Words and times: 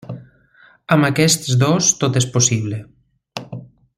Amb 0.95 1.07
aquests 1.09 1.59
dos, 1.65 1.91
tot 2.05 2.19
és 2.23 2.29
possible. 2.39 2.83